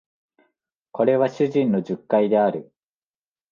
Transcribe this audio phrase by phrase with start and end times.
[0.93, 2.73] これは主人の述懐である